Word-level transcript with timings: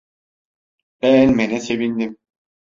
Beğenmene 1.01 1.59
sevindim. 1.61 2.17